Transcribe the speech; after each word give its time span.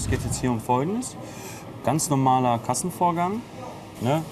Es 0.00 0.08
geht 0.08 0.24
jetzt 0.24 0.40
hier 0.40 0.50
um 0.50 0.58
Folgendes. 0.60 1.14
Ganz 1.84 2.08
normaler 2.08 2.58
Kassenvorgang. 2.60 3.42
Ne? 4.00 4.22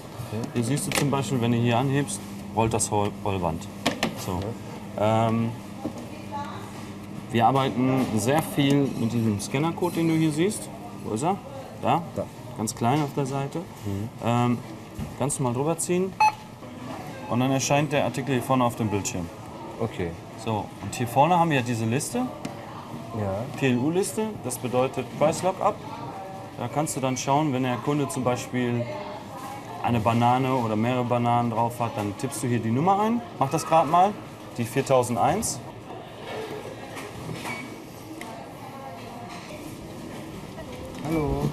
Hier 0.55 0.63
siehst 0.63 0.87
du 0.87 0.91
zum 0.97 1.11
Beispiel, 1.11 1.39
wenn 1.41 1.51
du 1.51 1.59
hier 1.59 1.77
anhebst, 1.77 2.19
rollt 2.55 2.73
das 2.73 2.91
Roll- 2.91 3.11
Rollband. 3.23 3.67
So. 4.25 4.39
Ähm, 4.99 5.51
wir 7.31 7.45
arbeiten 7.45 8.03
sehr 8.17 8.41
viel 8.41 8.89
mit 8.99 9.13
diesem 9.13 9.39
Scannercode, 9.39 9.97
den 9.97 10.07
du 10.07 10.15
hier 10.15 10.31
siehst. 10.31 10.67
Wo 11.03 11.13
ist 11.13 11.21
er? 11.21 11.37
Da? 11.83 12.01
Da. 12.15 12.25
Ganz 12.57 12.73
klein 12.73 13.03
auf 13.03 13.13
der 13.15 13.27
Seite. 13.27 13.61
Ähm, 14.25 14.57
ganz 15.19 15.39
normal 15.39 15.53
drüber 15.53 15.77
ziehen. 15.77 16.11
Und 17.29 17.41
dann 17.41 17.51
erscheint 17.51 17.91
der 17.93 18.05
Artikel 18.05 18.33
hier 18.33 18.43
vorne 18.43 18.63
auf 18.63 18.75
dem 18.75 18.87
Bildschirm. 18.89 19.29
Okay. 19.79 20.09
So, 20.43 20.65
und 20.81 20.95
hier 20.95 21.07
vorne 21.07 21.39
haben 21.39 21.51
wir 21.51 21.61
diese 21.61 21.85
Liste, 21.85 22.25
Ja. 23.19 23.45
PLU-Liste, 23.57 24.27
das 24.43 24.57
bedeutet 24.57 25.05
Price 25.17 25.43
Lockup. 25.43 25.75
Da 26.57 26.67
kannst 26.67 26.95
du 26.95 26.99
dann 26.99 27.17
schauen, 27.17 27.53
wenn 27.53 27.63
der 27.63 27.77
Kunde 27.77 28.07
zum 28.09 28.23
Beispiel 28.23 28.85
eine 29.83 29.99
Banane 29.99 30.53
oder 30.53 30.75
mehrere 30.75 31.05
Bananen 31.05 31.51
drauf 31.51 31.79
hat, 31.79 31.91
dann 31.95 32.17
tippst 32.17 32.43
du 32.43 32.47
hier 32.47 32.59
die 32.59 32.71
Nummer 32.71 32.99
ein. 33.01 33.21
Mach 33.39 33.49
das 33.49 33.65
gerade 33.65 33.87
mal, 33.87 34.13
die 34.57 34.65
4001. 34.65 35.59
Hallo. 41.05 41.49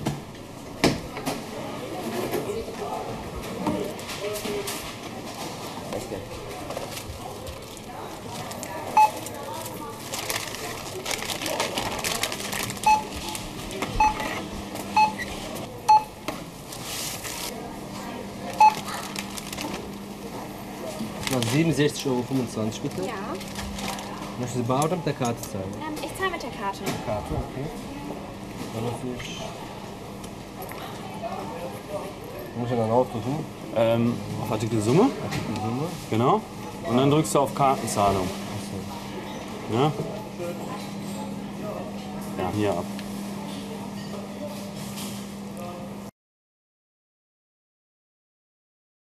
Na, 21.37 21.42
67,25 21.42 22.06
Euro 22.09 22.23
bitte. 22.82 23.02
Ja, 23.06 23.12
Möchten 24.40 24.59
Sie 24.59 24.62
bar 24.65 24.84
oder 24.84 24.96
mit 24.96 25.04
der 25.06 25.12
Karte 25.12 25.40
zahlen? 25.42 25.65
ähm, 25.87 25.95
ich 26.02 26.16
zahle 26.16 26.30
mit 26.30 26.42
der 26.42 26.51
Karte. 26.51 26.79
Karte, 27.04 27.34
okay. 27.34 27.66
Dann 28.74 28.84
natürlich. 28.84 29.40
Muss 32.59 32.70
ich 32.70 32.76
dann 32.76 32.90
aufdrücken? 32.90 33.37
Ähm, 33.76 34.14
auf 34.42 34.52
Artikelsumme, 34.52 35.10
Artikelsumme. 35.23 35.82
genau. 36.09 36.40
Und 36.88 36.96
dann 36.96 37.10
drückst 37.10 37.34
du 37.34 37.40
auf 37.40 37.54
Kartenzahlung. 37.54 38.26
Ja? 39.74 39.92
Ja, 42.38 42.52
hier 42.54 42.70
ab. 42.70 42.84